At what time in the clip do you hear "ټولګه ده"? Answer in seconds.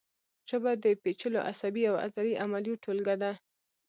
2.83-3.31